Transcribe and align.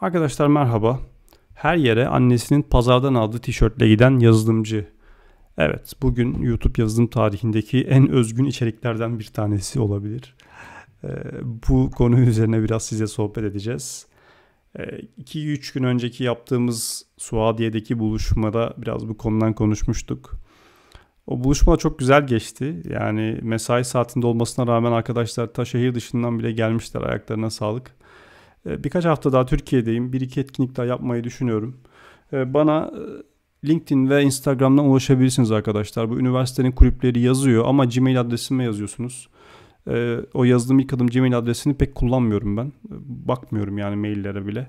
Arkadaşlar 0.00 0.46
merhaba. 0.46 1.00
Her 1.54 1.76
yere 1.76 2.06
annesinin 2.06 2.62
pazardan 2.62 3.14
aldığı 3.14 3.38
tişörtle 3.38 3.88
giden 3.88 4.18
yazılımcı. 4.18 4.88
Evet, 5.58 5.92
bugün 6.02 6.42
YouTube 6.42 6.82
yazılım 6.82 7.06
tarihindeki 7.06 7.84
en 7.84 8.08
özgün 8.08 8.44
içeriklerden 8.44 9.18
bir 9.18 9.24
tanesi 9.24 9.80
olabilir. 9.80 10.34
Ee, 11.04 11.08
bu 11.68 11.90
konu 11.90 12.20
üzerine 12.20 12.62
biraz 12.62 12.84
size 12.84 13.06
sohbet 13.06 13.44
edeceğiz. 13.44 14.06
2-3 14.74 15.70
ee, 15.70 15.72
gün 15.74 15.84
önceki 15.84 16.24
yaptığımız 16.24 17.06
Suadiye'deki 17.18 17.98
buluşmada 17.98 18.74
biraz 18.78 19.08
bu 19.08 19.16
konudan 19.16 19.52
konuşmuştuk. 19.52 20.34
O 21.26 21.44
buluşma 21.44 21.76
çok 21.76 21.98
güzel 21.98 22.26
geçti. 22.26 22.82
Yani 22.90 23.38
mesai 23.42 23.84
saatinde 23.84 24.26
olmasına 24.26 24.66
rağmen 24.66 24.92
arkadaşlar 24.92 25.46
ta 25.52 25.64
şehir 25.64 25.94
dışından 25.94 26.38
bile 26.38 26.52
gelmişler. 26.52 27.02
Ayaklarına 27.02 27.50
sağlık. 27.50 27.94
Ee, 28.66 28.84
birkaç 28.84 29.04
hafta 29.04 29.32
daha 29.32 29.46
Türkiye'deyim. 29.46 30.12
Bir 30.12 30.20
iki 30.20 30.40
etkinlik 30.40 30.76
daha 30.76 30.86
yapmayı 30.86 31.24
düşünüyorum. 31.24 31.80
Ee, 32.32 32.54
bana 32.54 32.92
e, 33.62 33.68
LinkedIn 33.68 34.10
ve 34.10 34.22
Instagram'dan 34.22 34.84
ulaşabilirsiniz 34.84 35.52
arkadaşlar. 35.52 36.10
Bu 36.10 36.20
üniversitenin 36.20 36.72
kulüpleri 36.72 37.20
yazıyor 37.20 37.64
ama 37.66 37.84
Gmail 37.84 38.20
adresime 38.20 38.64
yazıyorsunuz. 38.64 39.28
Ee, 39.88 40.16
o 40.34 40.44
yazdığım 40.44 40.78
ilk 40.78 40.92
adım 40.92 41.06
Gmail 41.06 41.38
adresini 41.38 41.74
pek 41.74 41.94
kullanmıyorum 41.94 42.56
ben. 42.56 42.72
Bakmıyorum 43.28 43.78
yani 43.78 43.96
maillere 43.96 44.46
bile. 44.46 44.66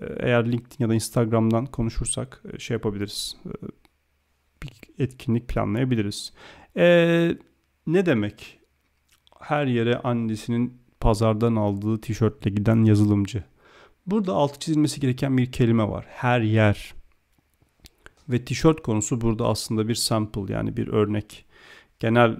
Eğer 0.00 0.52
LinkedIn 0.52 0.84
ya 0.84 0.88
da 0.88 0.94
Instagram'dan 0.94 1.66
konuşursak 1.66 2.42
e, 2.52 2.58
şey 2.58 2.74
yapabiliriz. 2.74 3.36
Bir 4.62 4.70
etkinlik 4.98 5.48
planlayabiliriz. 5.48 6.32
Ee, 6.76 7.36
ne 7.86 8.06
demek? 8.06 8.60
Her 9.40 9.66
yere 9.66 9.98
annesinin 9.98 10.80
pazardan 11.00 11.56
aldığı 11.56 12.00
tişörtle 12.00 12.50
giden 12.50 12.84
yazılımcı. 12.84 13.44
Burada 14.06 14.32
altı 14.32 14.58
çizilmesi 14.58 15.00
gereken 15.00 15.38
bir 15.38 15.52
kelime 15.52 15.88
var. 15.88 16.06
Her 16.08 16.40
yer. 16.40 16.94
Ve 18.28 18.44
tişört 18.44 18.82
konusu 18.82 19.20
burada 19.20 19.48
aslında 19.48 19.88
bir 19.88 19.94
sample 19.94 20.52
yani 20.52 20.76
bir 20.76 20.88
örnek. 20.88 21.44
Genel 21.98 22.36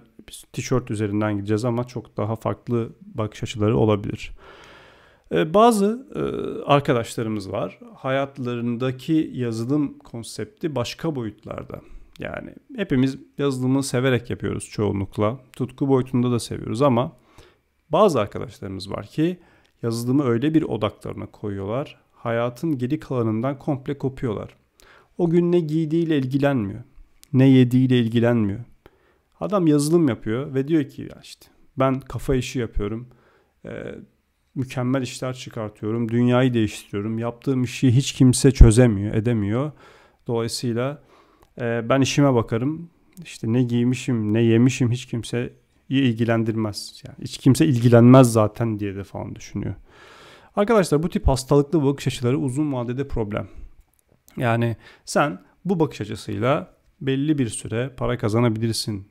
tişört 0.52 0.90
üzerinden 0.90 1.36
gideceğiz 1.36 1.64
ama 1.64 1.84
çok 1.84 2.16
daha 2.16 2.36
farklı 2.36 2.88
bakış 3.02 3.42
açıları 3.42 3.76
olabilir. 3.76 4.32
Ee, 5.32 5.54
bazı 5.54 6.06
e, 6.14 6.20
arkadaşlarımız 6.64 7.52
var. 7.52 7.78
Hayatlarındaki 7.94 9.30
yazılım 9.34 9.98
konsepti 9.98 10.74
başka 10.74 11.16
boyutlarda. 11.16 11.80
Yani 12.18 12.54
hepimiz 12.76 13.18
yazılımı 13.38 13.82
severek 13.82 14.30
yapıyoruz 14.30 14.68
çoğunlukla. 14.68 15.38
Tutku 15.52 15.88
boyutunda 15.88 16.30
da 16.30 16.38
seviyoruz 16.38 16.82
ama 16.82 17.12
bazı 17.92 18.20
arkadaşlarımız 18.20 18.90
var 18.90 19.06
ki 19.06 19.38
yazılımı 19.82 20.24
öyle 20.24 20.54
bir 20.54 20.62
odaklarına 20.62 21.26
koyuyorlar. 21.26 22.00
Hayatın 22.12 22.78
geri 22.78 23.00
kalanından 23.00 23.58
komple 23.58 23.98
kopuyorlar. 23.98 24.56
O 25.18 25.30
gün 25.30 25.52
ne 25.52 25.60
giydiğiyle 25.60 26.18
ilgilenmiyor. 26.18 26.82
Ne 27.32 27.48
yediğiyle 27.48 27.98
ilgilenmiyor. 27.98 28.60
Adam 29.40 29.66
yazılım 29.66 30.08
yapıyor 30.08 30.54
ve 30.54 30.68
diyor 30.68 30.84
ki 30.84 31.02
ya 31.02 31.20
işte 31.22 31.46
ben 31.78 32.00
kafa 32.00 32.34
işi 32.34 32.58
yapıyorum. 32.58 33.08
Ee, 33.66 33.94
mükemmel 34.54 35.02
işler 35.02 35.34
çıkartıyorum. 35.34 36.08
Dünyayı 36.08 36.54
değiştiriyorum. 36.54 37.18
Yaptığım 37.18 37.62
işi 37.64 37.96
hiç 37.96 38.12
kimse 38.12 38.50
çözemiyor, 38.50 39.14
edemiyor. 39.14 39.72
Dolayısıyla 40.26 41.02
e, 41.60 41.88
ben 41.88 42.00
işime 42.00 42.34
bakarım. 42.34 42.90
İşte 43.24 43.52
ne 43.52 43.62
giymişim, 43.62 44.34
ne 44.34 44.42
yemişim 44.42 44.90
hiç 44.90 45.06
kimse 45.06 45.52
ilgilendirmez. 45.98 47.02
Yani 47.06 47.16
hiç 47.22 47.38
kimse 47.38 47.66
ilgilenmez 47.66 48.32
zaten 48.32 48.78
diye 48.80 48.96
de 48.96 49.04
falan 49.04 49.34
düşünüyor. 49.34 49.74
Arkadaşlar 50.56 51.02
bu 51.02 51.08
tip 51.08 51.28
hastalıklı 51.28 51.84
bakış 51.84 52.06
açıları 52.06 52.38
uzun 52.38 52.72
vadede 52.72 53.08
problem. 53.08 53.48
Yani 54.36 54.76
sen 55.04 55.42
bu 55.64 55.80
bakış 55.80 56.00
açısıyla 56.00 56.74
belli 57.00 57.38
bir 57.38 57.48
süre 57.48 57.90
para 57.96 58.18
kazanabilirsin. 58.18 59.08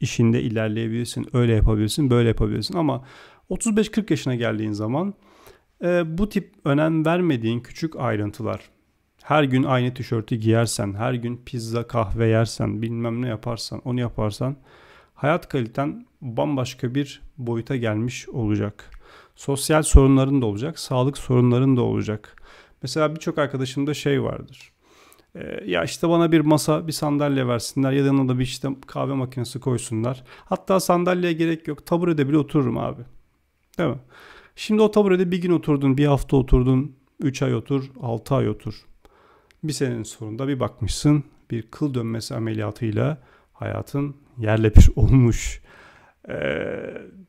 İşinde 0.00 0.42
ilerleyebilirsin. 0.42 1.26
Öyle 1.32 1.54
yapabilirsin, 1.54 2.10
böyle 2.10 2.28
yapabilirsin 2.28 2.76
ama 2.76 3.04
35-40 3.50 4.12
yaşına 4.12 4.34
geldiğin 4.34 4.72
zaman 4.72 5.14
e, 5.84 6.18
bu 6.18 6.28
tip 6.28 6.54
önem 6.64 7.04
vermediğin 7.04 7.60
küçük 7.60 7.96
ayrıntılar 7.96 8.70
her 9.22 9.44
gün 9.44 9.62
aynı 9.62 9.94
tişörtü 9.94 10.36
giyersen, 10.36 10.94
her 10.94 11.14
gün 11.14 11.42
pizza 11.46 11.86
kahve 11.86 12.28
yersen, 12.28 12.82
bilmem 12.82 13.22
ne 13.22 13.28
yaparsan, 13.28 13.80
onu 13.84 14.00
yaparsan 14.00 14.56
hayat 15.14 15.48
kaliten 15.48 16.06
bambaşka 16.22 16.94
bir 16.94 17.22
boyuta 17.38 17.76
gelmiş 17.76 18.28
olacak. 18.28 18.90
Sosyal 19.36 19.82
sorunların 19.82 20.42
da 20.42 20.46
olacak, 20.46 20.78
sağlık 20.78 21.18
sorunların 21.18 21.76
da 21.76 21.82
olacak. 21.82 22.42
Mesela 22.82 23.14
birçok 23.14 23.38
arkadaşımda 23.38 23.94
şey 23.94 24.22
vardır. 24.22 24.72
Ee, 25.34 25.64
ya 25.66 25.84
işte 25.84 26.08
bana 26.08 26.32
bir 26.32 26.40
masa, 26.40 26.86
bir 26.86 26.92
sandalye 26.92 27.48
versinler 27.48 27.92
ya 27.92 28.02
da 28.02 28.06
yanına 28.06 28.28
da 28.28 28.38
bir 28.38 28.44
işte 28.44 28.68
kahve 28.86 29.14
makinesi 29.14 29.60
koysunlar. 29.60 30.24
Hatta 30.44 30.80
sandalyeye 30.80 31.32
gerek 31.32 31.68
yok. 31.68 31.86
Taburede 31.86 32.28
bile 32.28 32.38
otururum 32.38 32.78
abi. 32.78 33.02
Değil 33.78 33.90
mi? 33.90 33.98
Şimdi 34.56 34.82
o 34.82 34.90
taburede 34.90 35.30
bir 35.30 35.42
gün 35.42 35.50
oturdun, 35.50 35.98
bir 35.98 36.06
hafta 36.06 36.36
oturdun, 36.36 36.96
3 37.20 37.42
ay 37.42 37.54
otur, 37.54 37.90
6 38.00 38.34
ay 38.34 38.48
otur. 38.48 38.74
Bir 39.64 39.72
senenin 39.72 40.02
sonunda 40.02 40.48
bir 40.48 40.60
bakmışsın 40.60 41.24
bir 41.50 41.62
kıl 41.62 41.94
dönmesi 41.94 42.34
ameliyatıyla 42.34 43.22
hayatın 43.52 44.16
yerle 44.38 44.74
bir 44.74 44.90
olmuş. 44.96 45.62
Ee, 46.28 46.34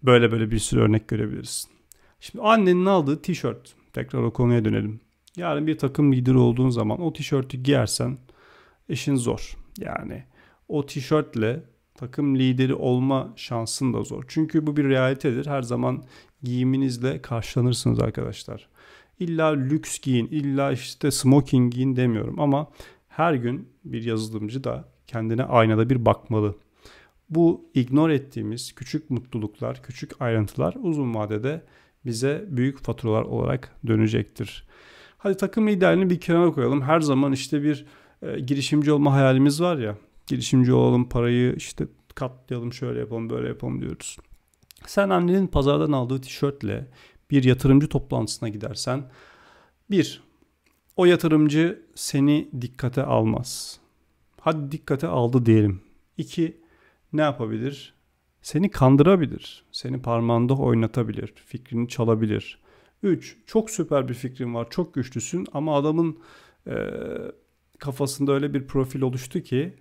böyle 0.04 0.32
böyle 0.32 0.52
bir 0.52 0.60
sürü 0.60 0.82
örnek 0.82 1.08
görebilirsin. 1.08 1.72
Şimdi 2.20 2.44
annenin 2.44 2.86
aldığı 2.86 3.22
tişört. 3.22 3.76
Tekrar 3.94 4.20
o 4.20 4.34
konuya 4.34 4.66
dönelim. 4.66 5.00
Yarın 5.38 5.68
bir 5.68 5.78
takım 5.78 6.14
lideri 6.14 6.38
olduğun 6.38 6.70
zaman 6.70 7.02
o 7.02 7.14
tişörtü 7.14 7.58
giyersen 7.58 8.18
işin 8.90 9.16
zor. 9.16 9.58
Yani 9.78 10.24
o 10.68 10.86
tişörtle 10.86 11.64
takım 11.96 12.36
lideri 12.36 12.74
olma 12.74 13.34
şansın 13.36 13.94
da 13.94 14.04
zor. 14.04 14.24
Çünkü 14.28 14.68
bu 14.68 14.78
bir 14.78 14.90
realitedir. 14.90 15.46
Her 15.46 15.62
zaman 15.62 16.04
giyiminizle 16.44 17.22
karşılanırsınız 17.22 18.00
arkadaşlar. 18.00 18.68
İlla 19.20 19.48
lüks 19.48 20.00
giyin, 20.00 20.28
illa 20.28 20.72
işte 20.72 21.12
smoking 21.12 21.74
giyin 21.74 21.96
demiyorum 21.96 22.40
ama 22.40 22.68
her 23.08 23.34
gün 23.34 23.70
bir 23.86 24.04
yazılımcı 24.04 24.64
da 24.64 24.90
kendine 25.08 25.44
aynada 25.44 25.90
bir 25.90 26.06
bakmalı. 26.06 26.56
Bu 27.36 27.66
ignore 27.74 28.16
ettiğimiz 28.16 28.76
küçük 28.76 29.10
mutluluklar, 29.10 29.84
küçük 29.84 30.22
ayrıntılar 30.22 30.76
uzun 30.82 31.16
vadede 31.16 31.64
bize 32.06 32.46
büyük 32.48 32.80
faturalar 32.80 33.22
olarak 33.22 33.76
dönecektir. 33.88 34.68
Hadi 35.18 35.38
takım 35.38 35.68
liderini 35.68 36.10
bir 36.10 36.20
kenara 36.20 36.52
koyalım. 36.52 36.82
Her 36.82 37.00
zaman 37.00 37.32
işte 37.32 37.64
bir 37.64 37.86
e, 38.22 38.40
girişimci 38.40 38.92
olma 38.92 39.14
hayalimiz 39.14 39.62
var 39.62 39.78
ya. 39.78 39.98
Girişimci 40.28 40.74
olalım, 40.74 41.10
parayı 41.10 41.56
işte 41.56 41.88
katlayalım, 42.16 42.74
şöyle 42.74 43.00
yapalım, 43.00 43.30
böyle 43.30 43.48
yapalım 43.48 43.82
diyoruz. 43.82 44.18
Sen 44.86 45.10
annenin 45.10 45.48
pazardan 45.48 45.92
aldığı 45.92 46.22
tişörtle 46.22 46.88
bir 47.32 47.44
yatırımcı 47.44 47.88
toplantısına 47.88 48.50
gidersen 48.50 49.04
bir, 49.90 50.24
o 50.98 51.06
yatırımcı 51.06 51.82
seni 51.96 52.50
dikkate 52.62 53.04
almaz. 53.04 53.80
Hadi 54.40 54.72
dikkate 54.72 55.08
aldı 55.08 55.46
diyelim. 55.46 55.82
İki, 56.18 56.63
ne 57.14 57.22
yapabilir? 57.22 57.94
Seni 58.42 58.72
kandırabilir. 58.72 59.66
Seni 59.72 60.02
parmağında 60.02 60.54
oynatabilir. 60.54 61.34
Fikrini 61.36 61.88
çalabilir. 61.88 62.60
Üç, 63.04 63.38
çok 63.46 63.70
süper 63.70 64.08
bir 64.08 64.14
fikrin 64.14 64.54
var. 64.54 64.68
Çok 64.70 64.94
güçlüsün 64.94 65.48
ama 65.54 65.78
adamın 65.78 66.20
e, 66.68 66.76
kafasında 67.80 68.32
öyle 68.32 68.54
bir 68.54 68.68
profil 68.68 69.02
oluştu 69.02 69.42
ki 69.42 69.74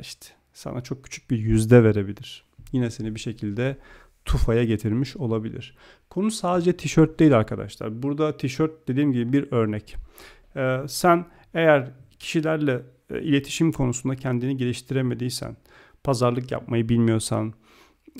işte 0.00 0.26
sana 0.52 0.80
çok 0.80 1.04
küçük 1.04 1.30
bir 1.30 1.38
yüzde 1.38 1.84
verebilir. 1.84 2.44
Yine 2.72 2.90
seni 2.90 3.14
bir 3.14 3.20
şekilde 3.20 3.76
tufaya 4.24 4.64
getirmiş 4.64 5.16
olabilir. 5.16 5.76
Konu 6.10 6.30
sadece 6.30 6.76
tişört 6.76 7.18
değil 7.18 7.36
arkadaşlar. 7.36 8.02
Burada 8.02 8.36
tişört 8.36 8.88
dediğim 8.88 9.12
gibi 9.12 9.32
bir 9.32 9.52
örnek. 9.52 9.96
Ee, 10.56 10.78
sen 10.88 11.26
eğer 11.54 11.90
kişilerle 12.18 12.82
e, 13.10 13.22
iletişim 13.22 13.72
konusunda 13.72 14.16
kendini 14.16 14.56
geliştiremediysen, 14.56 15.56
pazarlık 16.06 16.52
yapmayı 16.52 16.88
bilmiyorsan, 16.88 17.54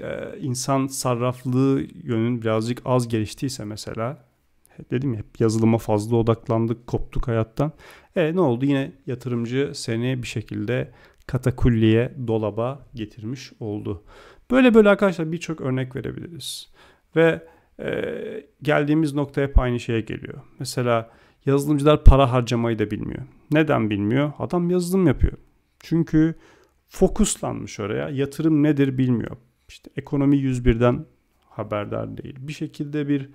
e, 0.02 0.38
insan 0.40 0.86
sarraflığı 0.86 1.82
yönün 2.02 2.42
birazcık 2.42 2.82
az 2.84 3.08
geliştiyse 3.08 3.64
mesela, 3.64 4.26
dedim 4.90 5.12
ya 5.14 5.18
hep 5.18 5.40
yazılıma 5.40 5.78
fazla 5.78 6.16
odaklandık, 6.16 6.86
koptuk 6.86 7.28
hayattan. 7.28 7.72
E 8.16 8.34
ne 8.34 8.40
oldu? 8.40 8.64
Yine 8.64 8.92
yatırımcı 9.06 9.72
seni 9.74 10.22
bir 10.22 10.26
şekilde 10.26 10.92
katakulliye, 11.26 12.12
dolaba 12.26 12.86
getirmiş 12.94 13.52
oldu. 13.60 14.02
Böyle 14.50 14.74
böyle 14.74 14.88
arkadaşlar 14.88 15.32
birçok 15.32 15.60
örnek 15.60 15.96
verebiliriz. 15.96 16.68
Ve 17.16 17.42
e, 17.80 18.02
geldiğimiz 18.62 19.14
nokta 19.14 19.42
hep 19.42 19.58
aynı 19.58 19.80
şeye 19.80 20.00
geliyor. 20.00 20.38
Mesela 20.58 21.10
yazılımcılar 21.46 22.04
para 22.04 22.32
harcamayı 22.32 22.78
da 22.78 22.90
bilmiyor. 22.90 23.22
Neden 23.52 23.90
bilmiyor? 23.90 24.32
Adam 24.38 24.70
yazılım 24.70 25.06
yapıyor. 25.06 25.32
Çünkü 25.80 26.34
fokuslanmış 26.88 27.80
oraya. 27.80 28.08
Yatırım 28.08 28.62
nedir 28.62 28.98
bilmiyor. 28.98 29.36
İşte 29.68 29.90
ekonomi 29.96 30.36
101'den 30.36 31.06
haberdar 31.48 32.16
değil. 32.16 32.34
Bir 32.38 32.52
şekilde 32.52 33.08
bir 33.08 33.28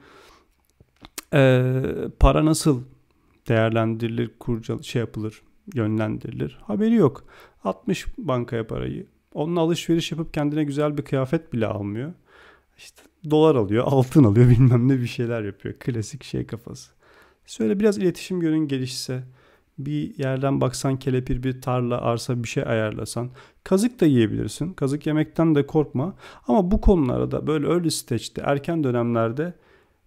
e, 1.34 1.74
para 2.20 2.46
nasıl 2.46 2.84
değerlendirilir, 3.48 4.32
kurcal 4.40 4.82
şey 4.82 5.00
yapılır, 5.00 5.42
yönlendirilir. 5.74 6.60
Haberi 6.62 6.94
yok. 6.94 7.24
60 7.64 8.06
bankaya 8.18 8.68
parayı. 8.68 9.06
Onunla 9.34 9.60
alışveriş 9.60 10.12
yapıp 10.12 10.34
kendine 10.34 10.64
güzel 10.64 10.98
bir 10.98 11.04
kıyafet 11.04 11.54
bile 11.54 11.68
almıyor. 11.68 12.14
İşte 12.78 13.02
dolar 13.30 13.56
alıyor, 13.56 13.84
altın 13.88 14.24
alıyor, 14.24 14.50
bilmem 14.50 14.88
ne 14.88 15.00
bir 15.00 15.08
şeyler 15.08 15.44
yapıyor. 15.44 15.76
Klasik 15.80 16.24
şey 16.24 16.48
kafası. 16.48 16.92
Şöyle 17.46 17.80
biraz 17.80 17.98
iletişim 17.98 18.42
yönün 18.42 18.68
gelişse, 18.68 19.24
bir 19.86 20.18
yerden 20.18 20.62
baksan 20.62 21.00
kelepir 21.00 21.44
bir 21.44 21.62
tarla, 21.62 22.02
arsa 22.02 22.44
bir 22.44 22.48
şey 22.48 22.64
ayarlasan. 22.64 23.30
Kazık 23.64 24.02
da 24.02 24.06
yiyebilirsin. 24.06 24.74
Kazık 24.74 25.08
yemekten 25.08 25.56
de 25.56 25.68
korkma. 25.68 26.16
Ama 26.48 26.72
bu 26.72 26.82
konularda 26.82 27.48
böyle 27.48 27.68
early 27.68 27.92
stage'de, 27.92 28.42
erken 28.46 28.84
dönemlerde 28.84 29.54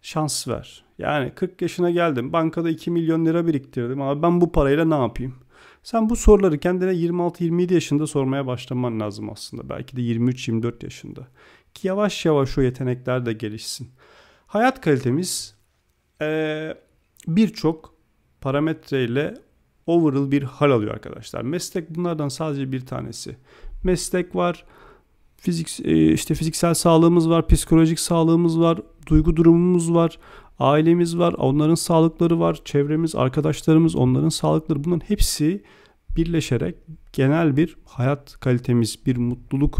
şans 0.02 0.48
ver. 0.48 0.84
Yani 0.98 1.32
40 1.34 1.62
yaşına 1.62 1.90
geldim. 1.90 2.32
Bankada 2.32 2.70
2 2.70 2.90
milyon 2.90 3.26
lira 3.26 3.46
biriktirdim. 3.46 4.02
Ama 4.02 4.22
ben 4.22 4.40
bu 4.40 4.52
parayla 4.52 4.84
ne 4.84 4.94
yapayım? 4.94 5.34
Sen 5.82 6.10
bu 6.10 6.16
soruları 6.16 6.58
kendine 6.58 6.90
26-27 6.90 7.74
yaşında 7.74 8.06
sormaya 8.06 8.46
başlaman 8.46 9.00
lazım 9.00 9.30
aslında. 9.30 9.68
Belki 9.68 9.96
de 9.96 10.00
23-24 10.00 10.84
yaşında. 10.84 11.28
Ki 11.74 11.88
yavaş 11.88 12.24
yavaş 12.24 12.58
o 12.58 12.62
yetenekler 12.62 13.26
de 13.26 13.32
gelişsin. 13.32 13.90
Hayat 14.46 14.80
kalitemiz 14.80 15.54
ee, 16.22 16.74
birçok 17.26 17.94
parametreyle 18.40 19.34
overall 19.86 20.30
bir 20.30 20.42
hal 20.42 20.70
alıyor 20.70 20.94
arkadaşlar. 20.94 21.42
Meslek 21.42 21.94
bunlardan 21.94 22.28
sadece 22.28 22.72
bir 22.72 22.86
tanesi. 22.86 23.36
Meslek 23.84 24.36
var, 24.36 24.64
fizik 25.36 25.80
işte 26.14 26.34
fiziksel 26.34 26.74
sağlığımız 26.74 27.30
var, 27.30 27.48
psikolojik 27.48 28.00
sağlığımız 28.00 28.60
var, 28.60 28.78
duygu 29.06 29.36
durumumuz 29.36 29.94
var, 29.94 30.18
ailemiz 30.58 31.18
var, 31.18 31.32
onların 31.32 31.74
sağlıkları 31.74 32.40
var, 32.40 32.60
çevremiz, 32.64 33.14
arkadaşlarımız, 33.14 33.96
onların 33.96 34.28
sağlıkları 34.28 34.84
bunların 34.84 35.08
hepsi 35.08 35.62
birleşerek 36.16 36.74
genel 37.12 37.56
bir 37.56 37.76
hayat 37.84 38.40
kalitemiz, 38.40 39.06
bir 39.06 39.16
mutluluk 39.16 39.78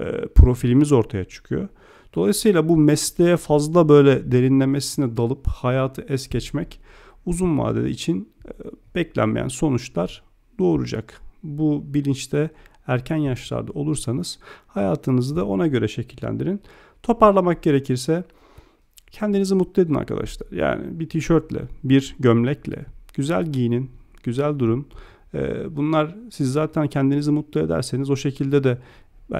e, 0.00 0.26
profilimiz 0.34 0.92
ortaya 0.92 1.24
çıkıyor. 1.24 1.68
Dolayısıyla 2.14 2.68
bu 2.68 2.76
mesleğe 2.76 3.36
fazla 3.36 3.88
böyle 3.88 4.32
derinlemesine 4.32 5.16
dalıp 5.16 5.46
hayatı 5.46 6.06
es 6.08 6.28
geçmek 6.28 6.80
uzun 7.26 7.58
vadede 7.58 7.90
için 7.90 8.28
e, 8.48 8.50
beklenmeyen 8.94 9.48
sonuçlar 9.48 10.22
doğuracak. 10.58 11.20
Bu 11.42 11.84
bilinçte 11.86 12.50
erken 12.86 13.16
yaşlarda 13.16 13.72
olursanız 13.72 14.38
hayatınızı 14.66 15.36
da 15.36 15.46
ona 15.46 15.66
göre 15.66 15.88
şekillendirin. 15.88 16.60
Toparlamak 17.02 17.62
gerekirse 17.62 18.24
kendinizi 19.10 19.54
mutlu 19.54 19.82
edin 19.82 19.94
arkadaşlar. 19.94 20.48
Yani 20.52 21.00
bir 21.00 21.08
tişörtle, 21.08 21.62
bir 21.84 22.16
gömlekle 22.18 22.86
güzel 23.14 23.52
giyinin, 23.52 23.90
güzel 24.22 24.58
durun. 24.58 24.86
E, 25.34 25.64
bunlar 25.76 26.16
siz 26.30 26.52
zaten 26.52 26.88
kendinizi 26.88 27.30
mutlu 27.30 27.60
ederseniz 27.60 28.10
o 28.10 28.16
şekilde 28.16 28.64
de 28.64 28.78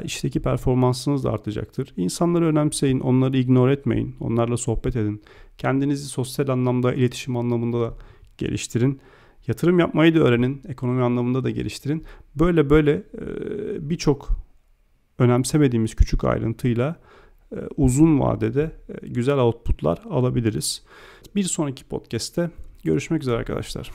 işteki 0.04 0.40
performansınız 0.40 1.24
da 1.24 1.32
artacaktır. 1.32 1.92
İnsanları 1.96 2.46
önemseyin, 2.46 3.00
onları 3.00 3.38
ignore 3.38 3.72
etmeyin, 3.72 4.16
onlarla 4.20 4.56
sohbet 4.56 4.96
edin. 4.96 5.22
Kendinizi 5.58 6.08
sosyal 6.08 6.48
anlamda, 6.48 6.94
iletişim 6.94 7.36
anlamında 7.36 7.80
da 7.80 7.94
geliştirin. 8.38 9.00
Yatırım 9.46 9.78
yapmayı 9.78 10.14
da 10.14 10.18
öğrenin, 10.18 10.62
ekonomi 10.68 11.02
anlamında 11.02 11.44
da 11.44 11.50
geliştirin. 11.50 12.04
Böyle 12.34 12.70
böyle 12.70 13.02
birçok 13.90 14.28
önemsemediğimiz 15.18 15.94
küçük 15.94 16.24
ayrıntıyla 16.24 16.96
uzun 17.76 18.20
vadede 18.20 18.72
güzel 19.02 19.38
outputlar 19.38 20.02
alabiliriz. 20.10 20.82
Bir 21.36 21.42
sonraki 21.42 21.84
podcast'te 21.84 22.50
görüşmek 22.84 23.22
üzere 23.22 23.36
arkadaşlar. 23.36 23.90